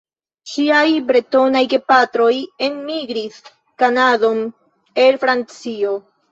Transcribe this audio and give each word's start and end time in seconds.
Ŝiaj 0.51 0.87
bretonaj 1.11 1.61
gepatroj 1.73 2.31
enmigris 2.69 3.39
Kanadon 3.85 4.43
el 5.07 5.23
Francio. 5.27 5.97